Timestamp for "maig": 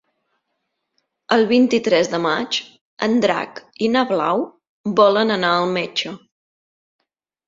2.23-2.57